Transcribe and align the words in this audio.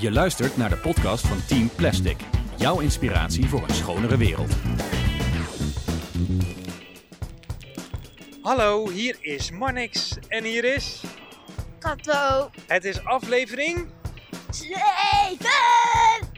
Je 0.00 0.12
luistert 0.12 0.56
naar 0.56 0.68
de 0.68 0.76
podcast 0.76 1.26
van 1.26 1.46
Team 1.46 1.70
Plastic. 1.74 2.16
Jouw 2.56 2.80
inspiratie 2.80 3.48
voor 3.48 3.62
een 3.62 3.74
schonere 3.74 4.16
wereld. 4.16 4.52
Hallo, 8.42 8.88
hier 8.88 9.16
is 9.20 9.50
Marnix 9.50 10.16
en 10.28 10.44
hier 10.44 10.64
is... 10.64 11.02
Kato. 11.78 12.50
Het 12.66 12.84
is 12.84 13.04
aflevering... 13.04 13.88
Zeven! 14.50 16.36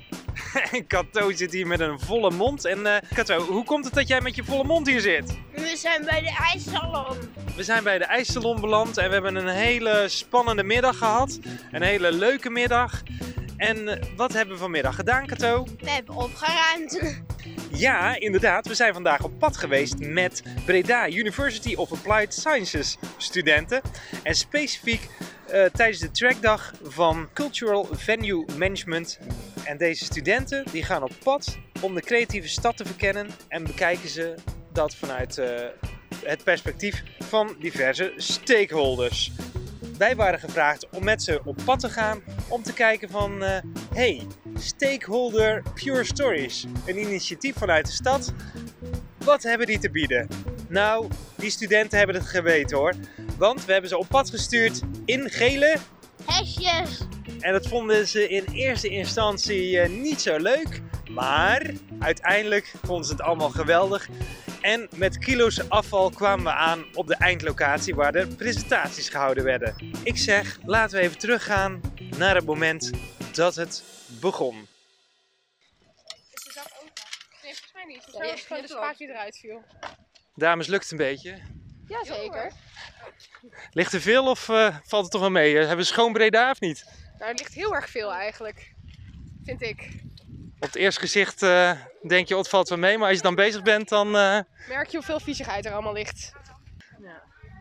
En 0.73 0.87
Kato 0.87 1.33
zit 1.33 1.53
hier 1.53 1.67
met 1.67 1.81
een 1.81 2.01
volle 2.01 2.31
mond. 2.31 2.65
En 2.65 2.87
eh 2.87 3.03
Kato, 3.15 3.41
hoe 3.41 3.65
komt 3.65 3.85
het 3.85 3.95
dat 3.95 4.09
jij 4.09 4.21
met 4.21 4.35
je 4.35 4.45
volle 4.45 4.65
mond 4.65 4.87
hier 4.87 5.01
zit? 5.01 5.39
We 5.55 5.77
zijn 5.77 6.05
bij 6.05 6.21
de 6.21 6.37
ijssalon. 6.53 7.17
We 7.57 7.63
zijn 7.63 7.85
bij 7.85 7.99
de 7.99 8.05
ijssalon 8.05 8.61
beland 8.61 8.97
en 8.97 9.07
we 9.07 9.13
hebben 9.13 9.35
een 9.35 9.49
hele 9.49 10.05
spannende 10.09 10.63
middag 10.63 10.99
gehad. 10.99 11.39
Een 11.73 11.83
hele 11.83 12.13
leuke 12.13 12.51
middag. 12.51 13.03
En 13.61 13.89
eh, 13.89 14.03
wat 14.17 14.33
hebben 14.33 14.55
we 14.55 14.61
vanmiddag 14.61 14.95
gedaan, 14.95 15.27
Kato? 15.27 15.67
We 15.79 15.91
hebben 15.91 16.15
opgeruimd. 16.15 17.21
Ja, 17.73 18.19
inderdaad. 18.19 18.67
We 18.67 18.75
zijn 18.75 18.93
vandaag 18.93 19.25
op 19.25 19.39
pad 19.39 19.57
geweest 19.57 19.99
met 19.99 20.43
Breda 20.65 21.09
University 21.09 21.75
of 21.75 21.93
Applied 21.93 22.35
Sciences 22.35 22.97
studenten. 23.17 23.81
En 24.23 24.35
specifiek 24.35 25.09
eh, 25.47 25.65
tijdens 25.65 25.99
de 25.99 26.11
trackdag 26.11 26.73
van 26.83 27.29
Cultural 27.33 27.89
Venue 27.93 28.45
Management. 28.59 29.19
En 29.65 29.77
deze 29.77 30.05
studenten 30.05 30.65
die 30.73 30.85
gaan 30.85 31.03
op 31.03 31.13
pad 31.25 31.59
om 31.81 31.95
de 31.95 32.03
creatieve 32.03 32.49
stad 32.49 32.77
te 32.77 32.85
verkennen 32.85 33.29
en 33.49 33.65
bekijken 33.65 34.09
ze 34.09 34.35
dat 34.73 34.95
vanuit 34.95 35.39
eh, 35.39 35.67
het 36.25 36.45
perspectief 36.45 37.03
van 37.19 37.57
diverse 37.59 38.13
stakeholders. 38.17 39.33
Wij 40.01 40.17
waren 40.17 40.39
gevraagd 40.39 40.89
om 40.91 41.05
met 41.05 41.23
ze 41.23 41.41
op 41.45 41.57
pad 41.65 41.81
te 41.81 41.89
gaan 41.89 42.23
om 42.49 42.63
te 42.63 42.73
kijken 42.73 43.11
van 43.11 43.43
eh, 43.43 43.59
hey, 43.95 44.27
Stakeholder 44.59 45.63
Pure 45.75 46.05
Stories, 46.05 46.67
een 46.87 47.01
initiatief 47.01 47.57
vanuit 47.57 47.87
de 47.87 47.93
stad. 47.93 48.33
Wat 49.25 49.43
hebben 49.43 49.67
die 49.67 49.79
te 49.79 49.91
bieden? 49.91 50.29
Nou, 50.69 51.09
die 51.37 51.51
studenten 51.51 51.99
hebben 51.99 52.17
het 52.17 52.27
geweten 52.27 52.77
hoor. 52.77 52.95
Want 53.39 53.65
we 53.65 53.73
hebben 53.73 53.91
ze 53.91 53.99
op 53.99 54.09
pad 54.09 54.31
gestuurd 54.31 54.81
in 55.05 55.31
gele. 55.31 55.77
Hesjes. 56.25 57.01
En 57.41 57.53
dat 57.53 57.67
vonden 57.67 58.09
ze 58.09 58.29
in 58.29 58.45
eerste 58.53 58.89
instantie 58.89 59.81
eh, 59.81 59.91
niet 59.91 60.21
zo 60.21 60.37
leuk. 60.37 60.81
Maar 61.11 61.71
uiteindelijk 61.99 62.73
vonden 62.83 63.05
ze 63.05 63.13
het 63.13 63.23
allemaal 63.23 63.51
geweldig. 63.51 64.09
En 64.61 64.89
met 64.97 65.19
kilo's 65.19 65.69
afval 65.69 66.11
kwamen 66.11 66.45
we 66.45 66.53
aan 66.53 66.85
op 66.95 67.07
de 67.07 67.15
eindlocatie 67.15 67.95
waar 67.95 68.13
de 68.13 68.27
presentaties 68.27 69.09
gehouden 69.09 69.45
werden. 69.45 69.75
Ik 70.05 70.17
zeg, 70.17 70.59
laten 70.65 70.99
we 70.99 71.05
even 71.05 71.19
teruggaan 71.19 71.81
naar 72.17 72.35
het 72.35 72.45
moment 72.45 72.91
dat 73.33 73.55
het 73.55 73.83
begon. 74.21 74.69
Is 76.33 76.45
de 76.45 76.53
zak 76.53 76.67
open? 76.83 76.93
Nee, 77.43 77.53
volgens 77.55 77.73
mij 77.75 77.85
niet. 77.85 78.03
Volgens 78.03 78.19
mij 78.19 78.31
was 78.31 78.39
het 78.39 78.47
gewoon 78.47 78.63
de 78.63 78.69
spaak 78.69 78.97
die 78.97 79.09
eruit 79.09 79.39
viel. 79.39 79.65
Dames, 80.35 80.67
lukt 80.67 80.83
het 80.83 80.93
een 80.93 80.99
beetje? 80.99 81.39
Jazeker. 81.89 82.53
Ligt 83.71 83.93
er 83.93 84.01
veel 84.01 84.27
of 84.27 84.49
eh, 84.49 84.77
valt 84.85 85.03
het 85.03 85.13
toch 85.13 85.21
wel 85.21 85.31
mee? 85.31 85.57
Hebben 85.57 85.77
we 85.77 85.85
schoon 85.85 86.13
Breda 86.13 86.51
of 86.51 86.61
niet? 86.61 86.85
Nou, 87.19 87.31
er 87.31 87.39
ligt 87.39 87.55
heel 87.55 87.75
erg 87.75 87.91
veel 87.91 88.13
eigenlijk. 88.13 88.75
Vind 89.45 89.63
ik. 89.63 90.03
Op 90.61 90.67
het 90.67 90.77
eerste 90.77 91.01
gezicht 91.01 91.43
eh, 91.43 91.73
denk 92.09 92.29
je, 92.29 92.35
oh, 92.35 92.41
het 92.41 92.49
valt 92.49 92.69
wel 92.69 92.79
mee. 92.79 92.99
Maar 92.99 93.09
als 93.09 93.17
je 93.17 93.23
dan 93.23 93.35
bezig 93.35 93.63
bent, 93.63 93.89
dan... 93.89 94.07
eh 94.17 94.39
Merk 94.69 94.89
je 94.89 94.97
hoeveel 94.97 95.21
viezigheid 95.21 95.67
er 95.67 95.73
allemaal 95.73 95.93
ligt. 95.93 96.33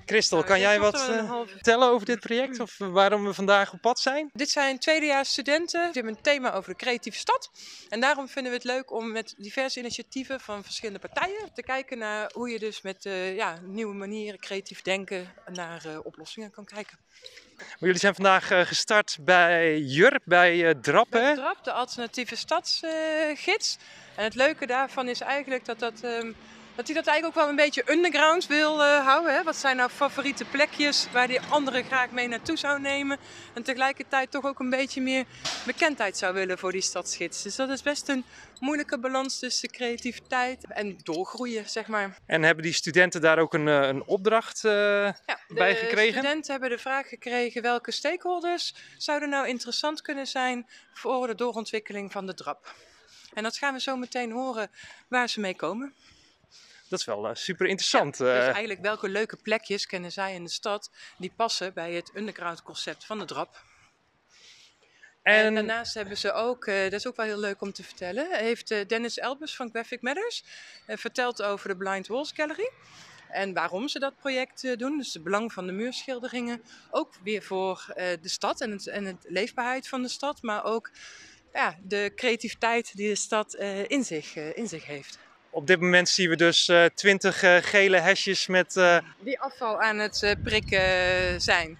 Christel, 0.09 0.37
Nou, 0.37 0.49
kan 0.49 0.59
jij 0.59 0.79
wat 0.79 1.09
eh, 1.09 1.41
vertellen 1.45 1.87
over 1.87 2.05
dit 2.05 2.19
project? 2.19 2.59
Of 2.59 2.77
waarom 2.77 3.25
we 3.25 3.33
vandaag 3.33 3.73
op 3.73 3.81
pad 3.81 3.99
zijn? 3.99 4.29
Dit 4.33 4.49
zijn 4.49 4.79
tweedejaars 4.79 5.29
studenten. 5.29 5.81
Die 5.83 5.91
hebben 5.93 6.13
een 6.13 6.21
thema 6.21 6.53
over 6.53 6.69
de 6.69 6.75
creatieve 6.75 7.17
stad. 7.17 7.51
En 7.89 7.99
daarom 7.99 8.27
vinden 8.27 8.51
we 8.51 8.57
het 8.57 8.67
leuk 8.67 8.91
om 8.91 9.11
met 9.11 9.33
diverse 9.37 9.79
initiatieven 9.79 10.39
van 10.39 10.63
verschillende 10.63 10.99
partijen 10.99 11.53
te 11.53 11.61
kijken 11.61 11.97
naar 11.97 12.31
hoe 12.33 12.49
je 12.49 12.59
dus 12.59 12.81
met 12.81 13.05
eh, 13.05 13.35
ja, 13.35 13.59
nieuwe 13.63 13.93
manieren, 13.93 14.39
creatief 14.39 14.81
denken, 14.81 15.33
naar 15.53 15.85
eh, 15.85 15.99
oplossingen 16.03 16.51
kan 16.51 16.65
kijken. 16.65 16.97
Maar 17.57 17.77
jullie 17.79 17.99
zijn 17.99 18.15
vandaag 18.15 18.47
gestart 18.67 19.17
bij 19.21 19.79
Jurp, 19.79 20.21
bij 20.25 20.67
eh 20.67 20.75
Drap, 20.81 21.07
Bij 21.09 21.21
hè? 21.21 21.33
DRAP, 21.35 21.63
de 21.63 21.71
alternatieve 21.71 22.35
stadsgids. 22.35 23.77
en 24.15 24.23
het 24.23 24.35
leuke 24.35 24.65
daarvan 24.65 25.07
is 25.07 25.21
eigenlijk 25.21 25.65
dat 25.65 25.79
dat... 25.79 26.01
ehm, 26.03 26.31
dat 26.79 26.87
hij 26.87 26.97
dat 26.97 27.07
eigenlijk 27.07 27.37
ook 27.37 27.43
wel 27.43 27.51
een 27.51 27.65
beetje 27.65 27.91
underground 27.91 28.47
wil 28.47 28.83
eh, 28.83 29.05
houden. 29.05 29.33
Hè? 29.33 29.43
Wat 29.43 29.55
zijn 29.55 29.75
nou 29.75 29.89
favoriete 29.89 30.45
plekjes 30.45 31.07
waar 31.11 31.27
die 31.27 31.41
anderen 31.41 31.83
graag 31.83 32.11
mee 32.11 32.27
naartoe 32.27 32.57
zou 32.57 32.79
nemen. 32.79 33.17
En 33.53 33.63
tegelijkertijd 33.63 34.31
toch 34.31 34.45
ook 34.45 34.59
een 34.59 34.69
beetje 34.69 35.01
meer 35.01 35.25
bekendheid 35.65 36.17
zou 36.17 36.33
willen 36.33 36.57
voor 36.57 36.71
die 36.71 36.81
stadsgids. 36.81 37.43
Dus 37.43 37.55
dat 37.55 37.69
is 37.69 37.81
best 37.81 38.09
een 38.09 38.23
moeilijke 38.59 38.99
balans 38.99 39.39
tussen 39.39 39.69
creativiteit 39.69 40.65
en 40.67 40.97
doorgroeien, 41.03 41.69
zeg 41.69 41.87
maar. 41.87 42.17
En 42.25 42.43
hebben 42.43 42.63
die 42.63 42.73
studenten 42.73 43.21
daar 43.21 43.39
ook 43.39 43.53
een, 43.53 43.67
eh, 43.67 43.87
een 43.87 44.03
opdracht 44.03 44.63
eh, 44.65 44.71
Ja, 44.71 45.39
bij 45.47 45.73
de 45.73 45.79
gekregen? 45.79 46.13
studenten 46.13 46.51
hebben 46.51 46.69
de 46.69 46.77
vraag 46.77 47.07
gekregen 47.07 47.61
welke 47.61 47.91
stakeholders 47.91 48.75
zouden 48.97 49.29
nou 49.29 49.47
interessant 49.47 50.01
kunnen 50.01 50.27
zijn 50.27 50.67
voor 50.93 51.27
de 51.27 51.35
doorontwikkeling 51.35 52.11
van 52.11 52.25
de 52.25 52.33
DRAP. 52.33 52.73
En 53.33 53.43
dat 53.43 53.57
gaan 53.57 53.73
we 53.73 53.79
zo 53.79 53.95
meteen 53.95 54.31
horen 54.31 54.71
waar 55.07 55.29
ze 55.29 55.39
mee 55.39 55.55
komen. 55.55 55.93
Dat 56.89 56.99
is 56.99 57.05
wel 57.05 57.27
eh, 57.27 57.35
super 57.35 57.67
interessant. 57.67 58.17
Dus 58.17 58.27
eh. 58.27 58.43
eigenlijk 58.43 58.81
welke 58.81 59.09
leuke 59.09 59.35
plekjes 59.35 59.85
kennen 59.85 60.11
zij 60.11 60.33
in 60.33 60.43
de 60.43 60.49
stad 60.49 60.91
die 61.17 61.31
passen 61.35 61.73
bij 61.73 61.93
het 61.93 62.11
underground 62.15 62.63
concept 62.63 63.05
van 63.05 63.19
de 63.19 63.25
DRAP. 63.25 63.63
En, 65.23 65.45
en 65.45 65.53
daarnaast 65.53 65.93
hebben 65.93 66.17
ze 66.17 66.31
ook, 66.31 66.65
eh, 66.65 66.83
dat 66.83 66.93
is 66.93 67.07
ook 67.07 67.15
wel 67.15 67.25
heel 67.25 67.39
leuk 67.39 67.61
om 67.61 67.73
te 67.73 67.83
vertellen, 67.83 68.37
heeft 68.37 68.71
eh, 68.71 68.87
Dennis 68.87 69.17
Elbers 69.17 69.55
van 69.55 69.69
Graphic 69.69 70.01
Matters 70.01 70.43
eh, 70.85 70.97
verteld 70.97 71.41
over 71.41 71.69
de 71.69 71.77
Blind 71.77 72.07
Walls 72.07 72.31
Gallery. 72.31 72.71
En 73.29 73.53
waarom 73.53 73.87
ze 73.87 73.99
dat 73.99 74.15
project 74.15 74.63
eh, 74.63 74.77
doen, 74.77 74.97
dus 74.97 75.13
het 75.13 75.23
belang 75.23 75.53
van 75.53 75.65
de 75.65 75.71
muurschilderingen. 75.71 76.61
Ook 76.91 77.13
weer 77.23 77.43
voor 77.43 77.93
eh, 77.95 78.05
de 78.21 78.29
stad 78.29 78.61
en 78.61 78.71
het, 78.71 78.87
en 78.87 79.05
het 79.05 79.25
leefbaarheid 79.27 79.87
van 79.87 80.01
de 80.01 80.07
stad, 80.07 80.41
maar 80.41 80.63
ook 80.63 80.91
ja, 81.53 81.77
de 81.83 82.11
creativiteit 82.15 82.95
die 82.95 83.09
de 83.09 83.15
stad 83.15 83.53
eh, 83.53 83.89
in, 83.89 84.03
zich, 84.03 84.35
eh, 84.35 84.57
in 84.57 84.67
zich 84.67 84.85
heeft. 84.85 85.19
Op 85.49 85.67
dit 85.67 85.79
moment 85.79 86.09
zien 86.09 86.29
we 86.29 86.35
dus 86.35 86.67
eh, 86.67 86.85
twintig 86.85 87.39
gele 87.69 87.97
hesjes 87.97 88.47
met... 88.47 88.75
eh, 88.77 88.97
die 89.19 89.39
afval 89.39 89.81
aan 89.81 89.97
het 89.97 90.37
prikken 90.43 91.41
zijn. 91.41 91.79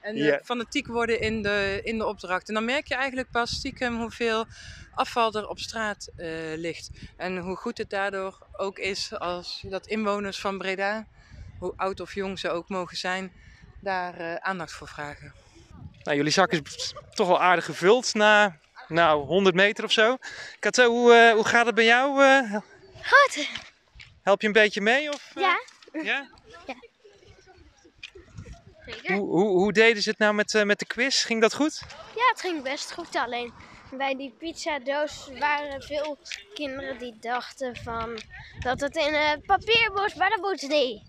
En 0.00 0.16
Ja. 0.16 0.40
fanatiek 0.44 0.86
worden 0.86 1.20
in 1.20 1.42
de, 1.42 1.80
in 1.84 1.98
de 1.98 2.06
opdracht. 2.06 2.48
En 2.48 2.54
dan 2.54 2.64
merk 2.64 2.86
je 2.86 2.94
eigenlijk 2.94 3.30
pas 3.30 3.50
stiekem 3.50 3.96
hoeveel 4.00 4.46
afval 4.94 5.32
er 5.32 5.48
op 5.48 5.58
straat 5.58 6.08
ligt. 6.56 6.90
En 7.16 7.38
hoe 7.38 7.56
goed 7.56 7.78
het 7.78 7.90
daardoor 7.90 8.46
ook 8.52 8.78
is 8.78 9.18
als 9.18 9.64
dat 9.68 9.86
inwoners 9.86 10.40
van 10.40 10.58
Breda, 10.58 11.06
hoe 11.58 11.72
oud 11.76 12.00
of 12.00 12.14
jong 12.14 12.38
ze 12.38 12.50
ook 12.50 12.68
mogen 12.68 12.96
zijn, 12.96 13.32
daar 13.80 14.40
aandacht 14.40 14.72
voor 14.72 14.88
vragen. 14.88 15.34
nou, 16.02 16.16
jullie 16.16 16.32
zak 16.32 16.52
is 16.52 16.94
toch 17.14 17.26
wel 17.26 17.40
aardig 17.40 17.64
gevuld 17.64 18.14
na 18.14 18.58
nou, 18.88 19.26
100 19.26 19.54
meter 19.54 19.84
of 19.84 19.92
zo. 19.92 20.16
Kato, 20.58 20.90
hoe, 20.90 21.32
hoe 21.34 21.44
gaat 21.44 21.66
het 21.66 21.74
bij 21.74 21.84
jou? 21.84 22.20
Goed. 23.08 23.48
help 24.22 24.40
je 24.40 24.46
een 24.46 24.52
beetje 24.52 24.80
mee? 24.80 25.12
Of, 25.12 25.32
eh? 25.34 25.42
Ja. 25.42 25.60
ja? 26.02 26.28
Zeker. 28.86 29.14
Hoe, 29.14 29.28
hoe, 29.28 29.48
hoe 29.48 29.72
deden 29.72 30.02
ze 30.02 30.10
het 30.10 30.18
nou 30.18 30.34
met, 30.34 30.54
eh, 30.54 30.62
met 30.62 30.78
de 30.78 30.86
quiz? 30.86 31.24
Ging 31.26 31.40
dat 31.40 31.54
goed? 31.54 31.82
Ja, 32.14 32.28
het 32.28 32.40
ging 32.40 32.62
best 32.62 32.92
goed. 32.92 33.16
Alleen 33.16 33.52
bij 33.90 34.16
die 34.16 34.34
pizzadoos 34.38 35.28
waren 35.38 35.82
veel 35.82 36.18
kinderen 36.54 36.98
die 36.98 37.16
dachten 37.20 37.76
van 37.76 38.20
dat 38.58 38.80
het 38.80 38.96
in 38.96 39.14
het 39.14 39.46
papier 39.46 39.90
moest, 39.94 40.16
maar 40.16 40.30
dat 40.30 40.40
moest 40.40 40.68
niet. 40.68 41.02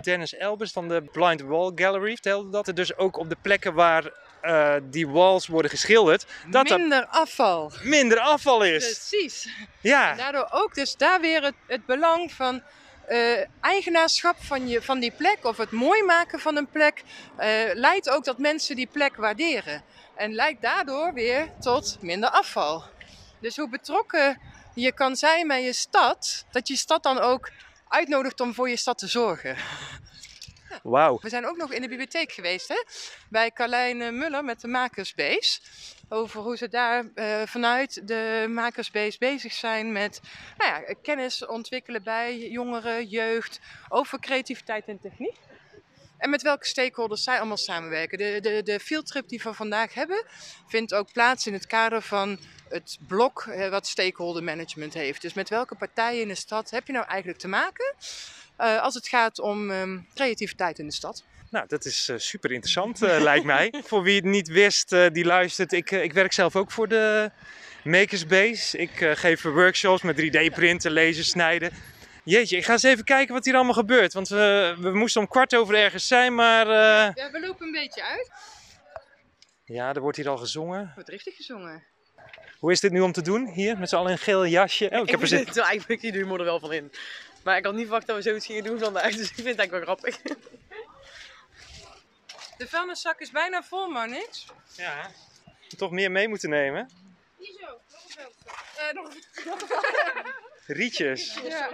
Dennis 0.00 0.34
Elbers 0.34 0.72
van 0.72 0.88
de 0.88 1.02
Blind 1.12 1.40
Wall 1.40 1.72
Gallery 1.74 2.12
vertelde 2.12 2.50
dat 2.50 2.68
er 2.68 2.74
dus 2.74 2.96
ook 2.96 3.16
op 3.16 3.28
de 3.28 3.36
plekken 3.42 3.74
waar 3.74 4.12
eh, 4.44 4.74
die 4.82 5.08
walls 5.08 5.46
worden 5.46 5.70
geschilderd, 5.70 6.26
dat 6.46 6.70
er 6.70 6.78
Minder 6.78 7.06
afval. 7.06 7.72
minder 7.82 8.18
afval 8.18 8.64
is. 8.64 8.84
Precies. 8.84 9.44
En 9.44 9.68
Ja, 9.80 10.14
daardoor 10.14 10.48
ook 10.50 10.74
dus 10.74 10.96
daar 10.96 11.20
weer 11.20 11.42
het, 11.42 11.54
het 11.66 11.86
belang 11.86 12.32
van 12.32 12.62
eh, 13.06 13.44
eigenaarschap 13.60 14.36
van, 14.38 14.68
je, 14.68 14.82
van 14.82 14.98
die 15.00 15.10
plek 15.10 15.38
of 15.42 15.56
het 15.56 15.70
mooi 15.70 16.02
maken 16.02 16.40
van 16.40 16.56
een 16.56 16.68
plek 16.68 17.02
eh, 17.36 17.48
leidt 17.72 18.10
ook 18.10 18.24
dat 18.24 18.38
mensen 18.38 18.76
die 18.76 18.88
plek 18.92 19.16
waarderen. 19.16 19.82
En 20.16 20.34
leidt 20.34 20.62
daardoor 20.62 21.12
weer 21.12 21.48
tot 21.60 21.96
minder 22.00 22.30
afval. 22.30 22.84
Dus 23.40 23.56
hoe 23.56 23.68
betrokken 23.68 24.40
je 24.74 24.92
kan 24.92 25.16
zijn 25.16 25.48
bij 25.48 25.62
je 25.62 25.72
stad, 25.72 26.44
dat 26.50 26.68
je 26.68 26.76
stad 26.76 27.02
dan 27.02 27.18
ook 27.18 27.50
uitnodigt 27.88 28.40
om 28.40 28.54
voor 28.54 28.68
je 28.68 28.76
stad 28.76 28.98
te 28.98 29.06
zorgen. 29.06 29.56
wauw. 30.82 31.18
We 31.22 31.28
zijn 31.28 31.46
ook 31.46 31.56
nog 31.56 31.72
in 31.72 31.82
de 31.82 31.88
bibliotheek 31.88 32.32
geweest, 32.32 32.68
hè? 32.68 32.82
bij 33.28 33.50
Carlijn 33.50 34.02
eh, 34.02 34.10
Muller 34.10 34.44
met 34.44 34.60
de 34.60 34.68
Makersbase. 34.68 35.60
Over 36.08 36.40
hoe 36.40 36.56
ze 36.56 36.68
daar 36.68 37.04
eh, 37.14 37.42
vanuit 37.44 38.08
de 38.08 38.46
Makersbase 38.48 39.18
bezig 39.18 39.52
zijn 39.52 39.92
met 39.92 40.20
nou 40.56 40.70
ja, 40.70 40.94
kennis 41.02 41.46
ontwikkelen 41.46 42.02
bij 42.02 42.38
jongeren, 42.38 43.06
jeugd, 43.06 43.60
over 43.88 44.20
creativiteit 44.20 44.84
en 44.86 45.00
techniek. 45.00 45.36
En 46.18 46.30
met 46.30 46.42
welke 46.42 46.66
stakeholders 46.66 47.22
zij 47.22 47.38
allemaal 47.38 47.56
samenwerken. 47.56 48.18
De, 48.18 48.38
de, 48.40 48.62
de 48.62 48.80
fieldtrip 48.80 49.28
die 49.28 49.40
we 49.42 49.54
vandaag 49.54 49.94
hebben, 49.94 50.24
vindt 50.66 50.94
ook 50.94 51.12
plaats 51.12 51.46
in 51.46 51.52
het 51.52 51.66
kader 51.66 52.02
van 52.02 52.38
het 52.68 52.98
blok 53.06 53.42
eh, 53.42 53.68
wat 53.68 53.86
stakeholder 53.86 54.42
management 54.42 54.94
heeft. 54.94 55.22
Dus 55.22 55.34
met 55.34 55.48
welke 55.48 55.74
partijen 55.74 56.20
in 56.20 56.28
de 56.28 56.34
stad 56.34 56.70
heb 56.70 56.86
je 56.86 56.92
nou 56.92 57.06
eigenlijk 57.06 57.38
te 57.38 57.48
maken 57.48 57.94
eh, 58.56 58.80
als 58.82 58.94
het 58.94 59.08
gaat 59.08 59.38
om 59.38 59.70
ehm, 59.70 59.98
creativiteit 60.14 60.78
in 60.78 60.86
de 60.86 60.92
stad? 60.92 61.24
Nou, 61.50 61.66
dat 61.68 61.84
is 61.84 62.08
eh, 62.08 62.18
super 62.18 62.52
interessant, 62.52 63.02
eh, 63.02 63.20
lijkt 63.30 63.44
mij. 63.44 63.74
Voor 63.84 64.02
wie 64.02 64.16
het 64.16 64.24
niet 64.24 64.48
wist, 64.48 64.92
eh, 64.92 65.06
die 65.12 65.24
luistert. 65.24 65.72
Ik, 65.72 65.90
ik 65.90 66.12
werk 66.12 66.32
zelf 66.32 66.56
ook 66.56 66.70
voor 66.70 66.88
de 66.88 67.30
Makerspace. 67.84 68.78
Ik 68.78 69.00
eh, 69.00 69.10
geef 69.14 69.42
workshops 69.42 70.02
met 70.02 70.16
3D-printen, 70.20 70.90
lezen, 70.90 71.24
snijden. 71.24 71.70
Jeetje, 72.24 72.56
ik 72.56 72.64
ga 72.64 72.72
eens 72.72 72.82
even 72.82 73.04
kijken 73.04 73.34
wat 73.34 73.44
hier 73.44 73.54
allemaal 73.54 73.74
gebeurt. 73.74 74.12
Want 74.12 74.28
we, 74.28 74.74
we 74.78 74.90
moesten 74.94 75.20
om 75.20 75.28
kwart 75.28 75.54
over 75.56 75.74
ergens 75.74 76.06
zijn, 76.06 76.34
maar... 76.34 76.66
eh, 76.66 77.14
Ja, 77.14 77.30
we 77.30 77.40
lopen 77.40 77.66
een 77.66 77.72
beetje 77.72 78.02
uit. 78.02 78.30
ja, 79.64 79.94
er 79.94 80.00
wordt 80.00 80.16
hier 80.16 80.28
al 80.28 80.36
gezongen. 80.36 80.92
Wordt 80.94 81.08
richtig 81.08 81.36
gezongen. 81.36 81.82
Hoe 82.58 82.72
is 82.72 82.80
dit 82.80 82.92
nu 82.92 83.00
om 83.00 83.12
te 83.12 83.22
doen? 83.22 83.46
Hier, 83.46 83.78
met 83.78 83.88
z'n 83.88 83.94
allen 83.96 84.06
in 84.10 84.12
een 84.12 84.22
geel 84.22 84.46
jasje. 84.46 84.90
Oh, 84.92 84.98
ik 85.02 85.10
heb 85.10 85.20
er 85.20 85.26
zin. 85.26 85.46
eigenlijk 85.46 86.00
die 86.00 86.12
humor 86.12 86.38
er 86.38 86.44
wel 86.44 86.60
van 86.60 86.72
in. 86.72 86.92
Maar 87.44 87.56
ik 87.56 87.64
had 87.64 87.74
niet 87.74 87.82
verwacht 87.82 88.06
dat 88.06 88.16
we 88.16 88.22
zoiets 88.22 88.46
gingen 88.46 88.64
doen 88.64 88.78
vandaag, 88.78 89.14
dus 89.14 89.28
ik 89.28 89.34
vind 89.34 89.48
het 89.48 89.58
eigenlijk 89.58 89.86
wel 89.86 89.96
grappig. 89.96 90.20
De 92.56 92.68
vuilniszak 92.68 93.20
is 93.20 93.30
bijna 93.30 93.62
vol, 93.62 93.88
maar 93.88 94.08
niks. 94.08 94.46
Ja. 94.76 95.10
Toch 95.76 95.90
meer 95.90 96.10
mee 96.10 96.28
moeten 96.28 96.50
nemen. 96.50 96.90
Hier 97.38 97.52
zo, 97.60 97.66
nog 98.92 99.04
een 99.04 99.22
vuilniszak. 99.34 99.68
nog 99.68 99.80
Rietjes. 100.66 101.38
Ja. 101.44 101.70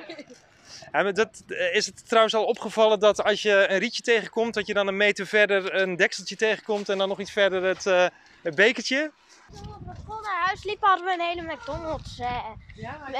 Ja, 0.93 1.03
maar 1.03 1.15
dat, 1.15 1.43
eh, 1.49 1.75
is 1.75 1.87
het 1.87 2.09
trouwens 2.09 2.35
al 2.35 2.45
opgevallen 2.45 3.01
dat 3.01 3.25
als 3.25 3.43
je 3.43 3.67
een 3.69 3.79
rietje 3.79 4.03
tegenkomt, 4.03 4.55
dat 4.55 4.67
je 4.67 4.75
dan 4.75 4.87
een 4.87 4.97
meter 4.97 5.27
verder 5.27 5.75
een 5.75 5.97
dekseltje 5.97 6.37
tegenkomt 6.37 6.89
en 6.89 6.99
dan 6.99 7.09
nog 7.09 7.21
iets 7.21 7.33
verder 7.33 7.63
het, 7.63 7.87
eh, 7.87 8.07
het 8.43 8.55
bekertje? 8.55 9.11
Toen 9.53 9.95
we 10.07 10.21
naar 10.23 10.45
huis 10.45 10.65
liepen, 10.65 10.89
hadden 10.89 11.07
we 11.07 11.13
een 11.13 11.21
hele 11.21 11.43
McDonald's, 11.43 12.19
eh, 12.19 12.51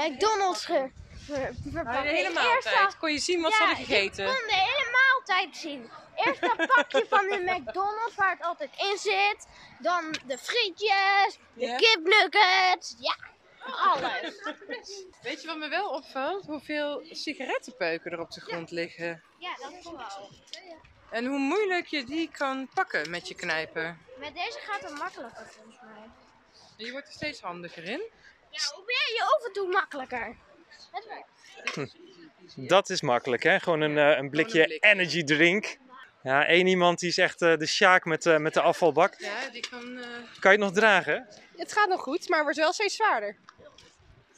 McDonald's 0.09 0.65
ge, 0.65 0.89
ver, 1.33 1.53
verpakt. 1.71 2.03
de 2.03 2.09
hele 2.09 2.29
Eerst 2.29 2.33
maaltijd. 2.33 2.97
Kon 2.97 3.11
je 3.11 3.19
zien 3.19 3.41
wat 3.41 3.53
ze 3.53 3.61
ja, 3.61 3.67
hadden 3.67 3.85
gegeten? 3.85 4.25
Je 4.25 4.31
kon 4.31 4.47
de 4.47 4.53
hele 4.53 4.89
maaltijd 4.91 5.57
zien. 5.57 5.89
Eerst 6.15 6.41
dat 6.41 6.67
pakje 6.67 7.05
van 7.09 7.27
de 7.29 7.41
McDonald's 7.51 8.15
waar 8.15 8.31
het 8.31 8.43
altijd 8.43 8.69
in 8.77 8.97
zit. 8.97 9.47
Dan 9.79 10.15
de 10.25 10.37
frietjes, 10.37 11.37
de 11.53 11.75
kipnuggets. 11.75 12.95
Ja, 12.99 13.15
alles. 13.63 14.41
Weet 15.21 15.41
je 15.41 15.47
wat 15.47 15.57
me 15.57 15.69
wel 15.69 15.89
opvalt? 15.89 16.45
Hoeveel 16.45 17.05
sigarettenpeuken 17.11 18.11
er 18.11 18.19
op 18.19 18.31
de 18.31 18.41
grond 18.41 18.71
liggen. 18.71 19.23
Ja, 19.37 19.55
dat 19.55 19.73
vooral. 19.81 20.29
En 21.09 21.25
hoe 21.25 21.39
moeilijk 21.39 21.87
je 21.87 22.03
die 22.03 22.29
kan 22.31 22.69
pakken 22.73 23.09
met 23.09 23.27
je 23.27 23.35
knijper. 23.35 23.97
Met 24.17 24.33
deze 24.33 24.59
gaat 24.59 24.81
het 24.81 24.97
makkelijker 24.97 25.47
volgens 25.47 25.79
mij. 25.81 26.09
Je 26.85 26.91
wordt 26.91 27.07
er 27.07 27.13
steeds 27.13 27.41
handiger 27.41 27.83
in. 27.83 28.01
Ja, 28.49 28.75
hoe 28.75 28.85
ben 28.85 29.15
je 29.15 29.35
oven 29.37 29.53
toe 29.53 29.67
makkelijker? 29.67 30.35
Het 30.91 31.07
werkt. 31.07 31.95
Dat 32.55 32.89
is 32.89 33.01
makkelijk, 33.01 33.43
hè? 33.43 33.59
Gewoon 33.59 33.81
een, 33.81 33.97
eh, 33.97 34.17
een 34.17 34.29
blikje 34.29 34.63
blik. 34.63 34.83
energy 34.85 35.23
drink. 35.23 35.77
Ja, 36.23 36.45
één 36.45 36.67
iemand 36.67 36.99
die 36.99 37.09
is 37.09 37.17
echt 37.17 37.41
eh, 37.41 37.57
de 37.57 37.65
sjaak 37.65 38.05
met, 38.05 38.25
eh, 38.25 38.37
met 38.37 38.53
de 38.53 38.61
afvalbak. 38.61 39.15
Ja, 39.17 39.49
die 39.51 39.67
kan... 39.69 39.97
eh, 39.97 40.03
Kan 40.39 40.51
je 40.51 40.57
het 40.57 40.59
nog 40.59 40.71
dragen? 40.71 41.27
Het 41.57 41.73
gaat 41.73 41.89
nog 41.89 42.01
goed, 42.01 42.29
maar 42.29 42.43
wordt 42.43 42.57
wel 42.57 42.73
steeds 42.73 42.95
zwaarder. 42.95 43.35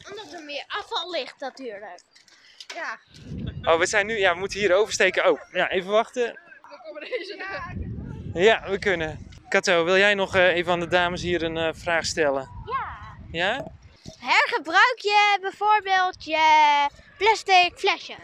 Omdat 0.09 0.33
er 0.33 0.43
meer 0.43 0.63
afval 0.67 1.11
ligt 1.11 1.39
natuurlijk. 1.39 2.01
Ja. 2.75 2.99
Oh, 3.71 3.79
we 3.79 3.85
zijn 3.85 4.05
nu... 4.05 4.17
Ja, 4.17 4.33
we 4.33 4.39
moeten 4.39 4.59
hier 4.59 4.73
oversteken. 4.73 5.29
Oh, 5.31 5.39
ja, 5.51 5.69
even 5.69 5.91
wachten. 5.91 6.39
Ja, 8.33 8.69
we 8.69 8.79
kunnen. 8.79 9.27
Kato, 9.49 9.83
wil 9.83 9.97
jij 9.97 10.13
nog 10.13 10.35
eh, 10.35 10.47
even 10.55 10.71
aan 10.71 10.79
de 10.79 10.87
dames 10.87 11.21
hier 11.21 11.43
een 11.43 11.57
eh, 11.57 11.69
vraag 11.73 12.05
stellen? 12.05 12.49
Ja. 12.65 12.97
Ja? 13.31 13.71
Hergebruik 14.23 14.99
je 14.99 15.37
bijvoorbeeld 15.41 16.23
je 16.23 16.87
plastic 17.17 17.77
flesje? 17.77 18.15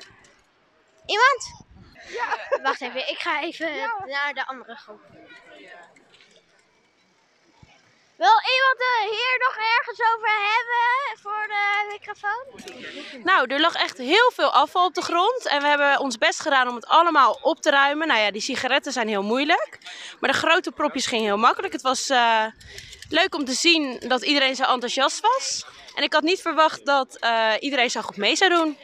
Iemand? 1.06 1.66
Ja. 2.07 2.60
Wacht 2.63 2.81
even, 2.81 3.10
ik 3.10 3.18
ga 3.18 3.42
even 3.42 3.72
naar 4.06 4.34
de 4.34 4.46
andere 4.46 4.75
groep. 4.75 5.01
Wil 8.19 8.39
iemand 8.56 8.80
er 8.80 9.01
hier 9.01 9.38
nog 9.45 9.56
ergens 9.77 10.00
over 10.13 10.30
hebben 10.30 11.19
voor 11.21 11.48
de 11.48 11.88
microfoon? 11.92 13.24
Nou, 13.24 13.54
er 13.54 13.60
lag 13.60 13.74
echt 13.74 13.98
heel 13.98 14.31
veel 14.36 14.51
afval 14.51 14.86
op 14.86 14.94
de 14.94 15.01
grond. 15.01 15.48
En 15.48 15.62
we 15.62 15.68
hebben 15.68 16.00
ons 16.00 16.18
best 16.18 16.39
gedaan 16.39 16.68
om 16.68 16.75
het 16.75 16.88
allemaal 16.88 17.39
op 17.42 17.62
te 17.62 17.69
ruimen. 17.69 18.07
Nou 18.07 18.19
ja, 18.19 18.31
die 18.31 18.42
sigaretten 18.42 18.92
zijn 18.92 19.07
heel 19.07 19.24
moeilijk. 19.24 19.77
Maar 20.19 20.31
de 20.31 20.38
grote 20.38 20.71
propjes 20.71 21.06
gingen 21.06 21.25
heel 21.25 21.38
makkelijk. 21.38 21.74
Het 21.74 21.81
was 21.81 22.10
eh, 22.10 22.45
leuk 23.10 23.36
om 23.36 23.45
te 23.45 23.54
zien 23.54 24.00
dat 24.07 24.24
iedereen 24.24 24.56
zo 24.56 24.63
enthousiast 24.63 25.19
was. 25.19 25.66
En 25.95 26.04
ik 26.04 26.13
had 26.13 26.24
niet 26.24 26.42
verwacht 26.42 26.86
dat 26.86 27.16
eh, 27.16 27.54
iedereen 27.60 27.89
zo 27.89 28.01
goed 28.01 28.18
mee 28.18 28.36
zou 28.36 28.50
doen. 28.50 28.77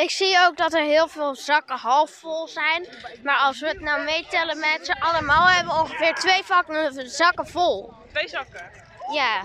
Ik 0.00 0.10
zie 0.10 0.38
ook 0.46 0.56
dat 0.56 0.74
er 0.74 0.82
heel 0.82 1.08
veel 1.08 1.34
zakken 1.34 1.76
half 1.76 2.10
vol 2.10 2.48
zijn. 2.48 2.86
Maar 3.22 3.38
als 3.38 3.60
we 3.60 3.66
het 3.66 3.80
nou 3.80 4.02
meetellen 4.02 4.58
met 4.58 4.80
z'n 4.82 5.02
allemaal, 5.02 5.46
hebben 5.46 5.74
we 5.74 5.80
ongeveer 5.80 6.14
twee 6.14 6.44
vakken 6.44 7.10
zakken 7.10 7.46
vol. 7.46 8.04
Twee 8.16 8.28
zakken. 8.28 8.70
Ja. 9.12 9.42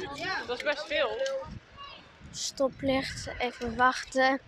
Dat 0.47 0.57
is 0.57 0.63
best 0.63 0.85
veel. 0.87 1.21
Stoplicht, 2.31 3.29
even 3.37 3.75
wachten. 3.75 4.41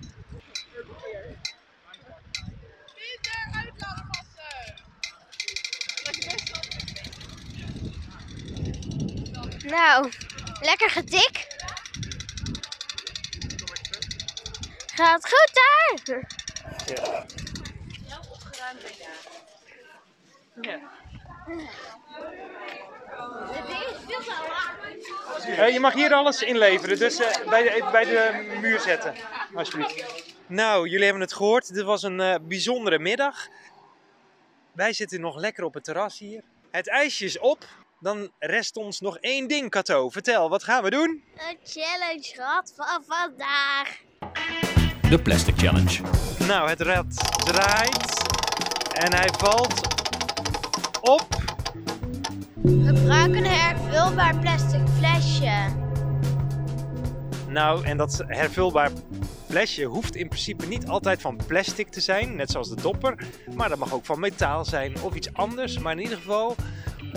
Nou, 9.66 10.12
lekker 10.62 10.90
getik. 10.90 11.48
Gaat 14.96 15.28
goed 15.30 15.52
daar? 15.54 15.90
Het 15.96 16.06
ding 16.06 16.28
is 16.28 18.06
veel 19.66 20.64
te 20.64 20.80
laag. 20.82 21.03
Eh, 25.58 25.74
je 25.74 25.80
mag 25.80 25.94
hier 25.94 26.14
alles 26.14 26.42
inleveren, 26.42 27.00
dus 27.00 27.20
eh, 27.20 27.50
bij, 27.50 27.64
de, 27.64 27.90
bij 27.92 28.06
de 28.06 28.58
muur 28.62 28.80
zetten, 28.80 29.14
alsjeblieft. 29.54 30.06
Nou, 30.48 30.88
jullie 30.88 31.04
hebben 31.04 31.22
het 31.22 31.34
gehoord. 31.34 31.74
Dit 31.74 31.84
was 31.84 32.04
een 32.04 32.20
eh, 32.20 32.36
bijzondere 32.42 33.00
middag. 33.00 33.48
Wij 34.72 34.94
zitten 34.94 35.22
nog 35.22 35.38
lekker 35.38 35.64
op 35.64 35.74
het 35.74 35.84
terras 35.84 36.20
hier. 36.20 36.42
Het 36.72 36.90
ijsje 36.90 37.26
is 37.26 37.40
op. 37.40 37.66
Dan 38.00 38.32
rest 38.40 38.78
ons 38.78 39.00
nog 39.00 39.18
één 39.18 39.48
ding, 39.48 39.70
Kato. 39.70 40.10
Vertel, 40.10 40.50
wat 40.50 40.64
gaan 40.64 40.84
we 40.84 40.90
doen? 40.90 41.24
Een 41.36 41.58
challenge 41.64 42.34
gehad 42.36 42.74
van 42.76 43.04
vandaag. 43.08 44.02
De 45.10 45.22
Plastic 45.22 45.58
Challenge. 45.58 46.02
Nou, 46.48 46.70
het 46.70 46.82
rad 46.82 47.06
draait 47.46 48.22
en 48.94 49.14
hij 49.14 49.30
valt 49.38 49.93
op. 51.04 51.28
Gebruik 52.64 53.36
een 53.36 53.46
hervulbaar 53.46 54.40
plastic 54.40 54.82
flesje. 54.98 55.66
Nou, 57.48 57.86
en 57.86 57.98
dat 57.98 58.24
hervulbaar 58.28 58.92
flesje 59.48 59.84
hoeft 59.84 60.16
in 60.16 60.28
principe 60.28 60.66
niet 60.66 60.88
altijd 60.88 61.22
van 61.22 61.40
plastic 61.48 61.90
te 61.90 62.02
zijn, 62.02 62.36
net 62.36 62.52
zoals 62.52 62.70
de 62.70 62.82
dopper. 62.82 63.26
Maar 63.56 63.70
dat 63.70 63.78
mag 63.78 63.94
ook 63.94 64.06
van 64.06 64.20
metaal 64.20 64.66
zijn 64.66 65.02
of 65.02 65.16
iets 65.16 65.34
anders. 65.34 65.80
Maar 65.80 65.94
in 65.94 66.02
ieder 66.02 66.18
geval, 66.18 66.56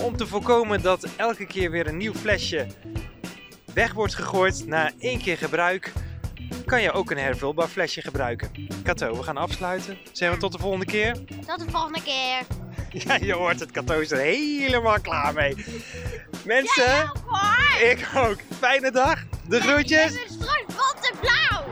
om 0.02 0.16
te 0.16 0.26
voorkomen 0.26 0.83
dat 0.83 1.09
elke 1.16 1.47
keer 1.47 1.71
weer 1.71 1.87
een 1.87 1.97
nieuw 1.97 2.14
flesje 2.14 2.66
weg 3.75 3.93
wordt 3.93 4.14
gegooid 4.14 4.66
na 4.66 4.90
één 4.99 5.19
keer 5.19 5.37
gebruik, 5.37 5.93
kan 6.64 6.83
je 6.83 6.93
ook 6.93 7.11
een 7.11 7.19
hervulbaar 7.19 7.69
flesje 7.69 8.00
gebruiken. 8.00 8.50
Kato, 8.83 9.16
we 9.16 9.23
gaan 9.23 9.37
afsluiten. 9.37 9.99
Zeggen 10.12 10.38
we 10.38 10.43
tot 10.43 10.52
de 10.52 10.59
volgende 10.59 10.87
keer? 10.87 11.12
Tot 11.47 11.59
de 11.59 11.71
volgende 11.71 12.02
keer. 12.02 12.65
Ja, 13.05 13.17
je 13.21 13.33
hoort 13.33 13.61
het. 13.61 13.71
Kato 13.71 14.00
is 14.00 14.11
er 14.11 14.19
helemaal 14.19 15.00
klaar 15.00 15.35
mee. 15.35 15.55
Mensen, 16.45 17.12
ik 17.91 18.09
ook. 18.17 18.37
Fijne 18.59 18.91
dag. 18.91 19.19
De 19.49 19.61
groetjes. 19.61 20.12
We 20.12 20.19
hebben 20.19 20.35
straks 20.35 20.65
rot 20.67 21.11
en 21.11 21.17
blauw. 21.21 21.65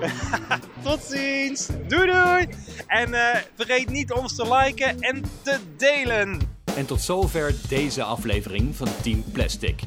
Tot 0.91 1.03
ziens. 1.03 1.69
Doei 1.89 2.13
doei. 2.13 2.49
En 2.87 3.15
eh, 3.15 3.37
vergeet 3.57 3.91
niet 3.91 4.13
ons 4.13 4.37
te 4.37 4.55
liken 4.55 5.01
en 5.01 5.25
te 5.43 5.59
delen. 5.77 6.41
En 6.77 6.87
tot 6.87 7.01
zover 7.01 7.55
deze 7.69 8.03
aflevering 8.03 8.77
van 8.77 8.89
Team 9.03 9.25
Plastic. 9.33 9.81